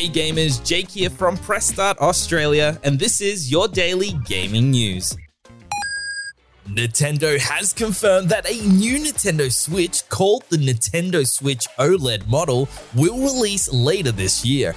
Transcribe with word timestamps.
Hey 0.00 0.08
gamers, 0.08 0.66
Jake 0.66 0.88
here 0.88 1.10
from 1.10 1.36
Press 1.36 1.66
Start 1.66 1.98
Australia, 1.98 2.80
and 2.84 2.98
this 2.98 3.20
is 3.20 3.50
your 3.50 3.68
daily 3.68 4.12
gaming 4.24 4.70
news. 4.70 5.14
Nintendo 6.66 7.38
has 7.38 7.74
confirmed 7.74 8.30
that 8.30 8.50
a 8.50 8.66
new 8.66 8.98
Nintendo 8.98 9.52
Switch 9.52 10.08
called 10.08 10.44
the 10.48 10.56
Nintendo 10.56 11.28
Switch 11.28 11.68
OLED 11.78 12.26
model 12.28 12.66
will 12.94 13.18
release 13.18 13.70
later 13.74 14.10
this 14.10 14.42
year. 14.42 14.74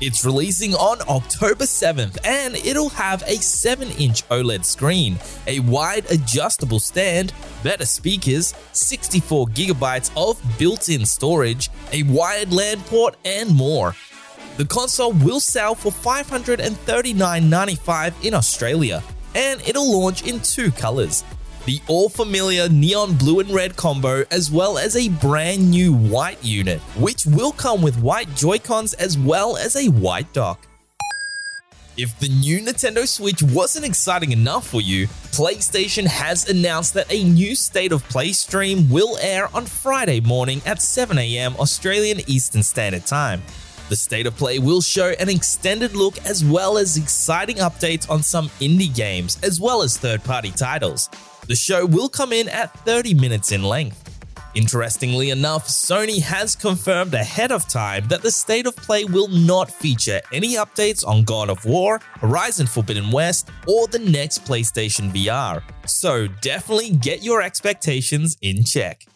It's 0.00 0.24
releasing 0.24 0.74
on 0.74 0.98
October 1.08 1.62
7th 1.62 2.18
and 2.24 2.56
it'll 2.56 2.88
have 2.88 3.22
a 3.28 3.36
7 3.36 3.88
inch 3.92 4.28
OLED 4.30 4.64
screen, 4.64 5.16
a 5.46 5.60
wide 5.60 6.10
adjustable 6.10 6.80
stand, 6.80 7.32
better 7.62 7.86
speakers, 7.86 8.52
64GB 8.72 10.10
of 10.16 10.58
built 10.58 10.88
in 10.88 11.06
storage, 11.06 11.70
a 11.92 12.02
wired 12.02 12.52
LAN 12.52 12.80
port, 12.80 13.16
and 13.24 13.54
more. 13.54 13.94
The 14.56 14.64
console 14.64 15.12
will 15.12 15.40
sell 15.40 15.74
for 15.74 15.92
$539.95 15.92 18.24
in 18.24 18.32
Australia, 18.34 19.02
and 19.34 19.60
it'll 19.62 20.00
launch 20.00 20.26
in 20.26 20.40
two 20.40 20.70
colors 20.72 21.24
the 21.66 21.82
all 21.88 22.08
familiar 22.08 22.68
neon 22.68 23.16
blue 23.16 23.40
and 23.40 23.50
red 23.50 23.76
combo, 23.76 24.24
as 24.30 24.50
well 24.50 24.78
as 24.78 24.96
a 24.96 25.08
brand 25.08 25.68
new 25.68 25.92
white 25.92 26.42
unit, 26.42 26.80
which 26.96 27.26
will 27.26 27.52
come 27.52 27.82
with 27.82 28.00
white 28.00 28.32
Joy-Cons 28.36 28.94
as 28.94 29.18
well 29.18 29.56
as 29.56 29.76
a 29.76 29.88
white 29.88 30.32
dock. 30.32 30.66
If 31.96 32.18
the 32.20 32.28
new 32.28 32.60
Nintendo 32.60 33.08
Switch 33.08 33.42
wasn't 33.42 33.86
exciting 33.86 34.30
enough 34.30 34.68
for 34.68 34.80
you, 34.80 35.08
PlayStation 35.32 36.06
has 36.06 36.48
announced 36.48 36.94
that 36.94 37.12
a 37.12 37.24
new 37.24 37.56
State 37.56 37.90
of 37.90 38.04
Play 38.04 38.32
stream 38.32 38.88
will 38.88 39.18
air 39.18 39.48
on 39.54 39.66
Friday 39.66 40.20
morning 40.20 40.60
at 40.66 40.78
7am 40.78 41.58
Australian 41.58 42.20
Eastern 42.28 42.62
Standard 42.62 43.06
Time. 43.06 43.42
The 43.88 43.94
State 43.96 44.26
of 44.26 44.36
Play 44.36 44.58
will 44.58 44.80
show 44.80 45.10
an 45.20 45.28
extended 45.28 45.94
look 45.94 46.18
as 46.24 46.44
well 46.44 46.76
as 46.76 46.96
exciting 46.96 47.58
updates 47.58 48.10
on 48.10 48.20
some 48.20 48.48
indie 48.60 48.92
games, 48.92 49.38
as 49.44 49.60
well 49.60 49.80
as 49.82 49.96
third 49.96 50.24
party 50.24 50.50
titles. 50.50 51.08
The 51.46 51.54
show 51.54 51.86
will 51.86 52.08
come 52.08 52.32
in 52.32 52.48
at 52.48 52.76
30 52.80 53.14
minutes 53.14 53.52
in 53.52 53.62
length. 53.62 54.02
Interestingly 54.56 55.30
enough, 55.30 55.68
Sony 55.68 56.20
has 56.20 56.56
confirmed 56.56 57.14
ahead 57.14 57.52
of 57.52 57.68
time 57.68 58.08
that 58.08 58.22
the 58.22 58.30
State 58.32 58.66
of 58.66 58.74
Play 58.74 59.04
will 59.04 59.28
not 59.28 59.70
feature 59.70 60.20
any 60.32 60.54
updates 60.54 61.06
on 61.06 61.22
God 61.22 61.48
of 61.48 61.64
War, 61.64 62.00
Horizon 62.18 62.66
Forbidden 62.66 63.12
West, 63.12 63.50
or 63.68 63.86
the 63.86 64.00
next 64.00 64.44
PlayStation 64.44 65.12
VR. 65.12 65.62
So 65.86 66.26
definitely 66.26 66.90
get 66.90 67.22
your 67.22 67.40
expectations 67.40 68.36
in 68.42 68.64
check. 68.64 69.06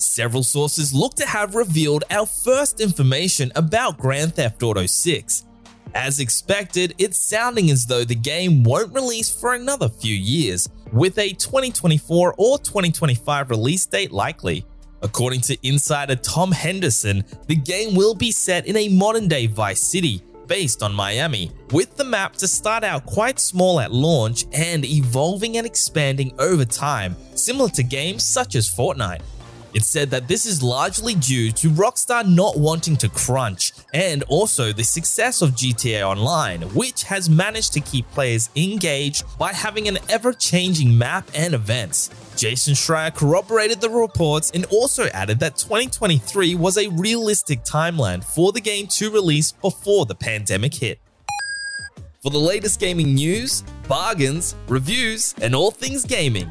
Several 0.00 0.42
sources 0.42 0.94
look 0.94 1.14
to 1.16 1.26
have 1.26 1.54
revealed 1.54 2.04
our 2.10 2.24
first 2.24 2.80
information 2.80 3.52
about 3.54 3.98
Grand 3.98 4.34
Theft 4.34 4.62
Auto 4.62 4.86
6. 4.86 5.44
As 5.94 6.20
expected, 6.20 6.94
it's 6.96 7.18
sounding 7.18 7.70
as 7.70 7.84
though 7.84 8.04
the 8.04 8.14
game 8.14 8.62
won't 8.62 8.94
release 8.94 9.28
for 9.28 9.52
another 9.52 9.90
few 9.90 10.14
years, 10.14 10.70
with 10.90 11.18
a 11.18 11.34
2024 11.34 12.34
or 12.38 12.58
2025 12.58 13.50
release 13.50 13.84
date 13.84 14.10
likely. 14.10 14.64
According 15.02 15.42
to 15.42 15.68
insider 15.68 16.16
Tom 16.16 16.50
Henderson, 16.50 17.22
the 17.46 17.56
game 17.56 17.94
will 17.94 18.14
be 18.14 18.32
set 18.32 18.66
in 18.66 18.76
a 18.78 18.88
modern 18.88 19.28
day 19.28 19.48
Vice 19.48 19.82
City, 19.82 20.22
based 20.46 20.82
on 20.82 20.94
Miami, 20.94 21.52
with 21.72 21.94
the 21.98 22.04
map 22.04 22.36
to 22.36 22.48
start 22.48 22.84
out 22.84 23.04
quite 23.04 23.38
small 23.38 23.80
at 23.80 23.92
launch 23.92 24.46
and 24.54 24.86
evolving 24.86 25.58
and 25.58 25.66
expanding 25.66 26.32
over 26.38 26.64
time, 26.64 27.14
similar 27.34 27.68
to 27.68 27.82
games 27.82 28.26
such 28.26 28.54
as 28.54 28.66
Fortnite. 28.66 29.20
It 29.72 29.84
said 29.84 30.10
that 30.10 30.26
this 30.26 30.46
is 30.46 30.62
largely 30.62 31.14
due 31.14 31.52
to 31.52 31.70
Rockstar 31.70 32.28
not 32.28 32.58
wanting 32.58 32.96
to 32.98 33.08
crunch, 33.08 33.72
and 33.94 34.22
also 34.24 34.72
the 34.72 34.82
success 34.82 35.42
of 35.42 35.50
GTA 35.50 36.02
Online, 36.02 36.62
which 36.74 37.04
has 37.04 37.30
managed 37.30 37.72
to 37.74 37.80
keep 37.80 38.10
players 38.10 38.50
engaged 38.56 39.24
by 39.38 39.52
having 39.52 39.86
an 39.86 39.98
ever 40.08 40.32
changing 40.32 40.96
map 40.96 41.30
and 41.34 41.54
events. 41.54 42.10
Jason 42.36 42.74
Schreier 42.74 43.14
corroborated 43.14 43.80
the 43.80 43.90
reports 43.90 44.50
and 44.52 44.64
also 44.66 45.06
added 45.08 45.38
that 45.40 45.56
2023 45.56 46.54
was 46.54 46.76
a 46.76 46.88
realistic 46.88 47.62
timeline 47.62 48.24
for 48.24 48.50
the 48.50 48.60
game 48.60 48.86
to 48.88 49.10
release 49.10 49.52
before 49.52 50.06
the 50.06 50.14
pandemic 50.14 50.74
hit. 50.74 50.98
For 52.22 52.30
the 52.30 52.38
latest 52.38 52.80
gaming 52.80 53.14
news, 53.14 53.62
bargains, 53.88 54.54
reviews, 54.68 55.34
and 55.40 55.54
all 55.54 55.70
things 55.70 56.04
gaming, 56.04 56.50